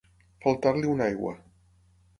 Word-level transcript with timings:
Faltar-li 0.45 0.89
una 0.95 1.07
aigua. 1.11 1.37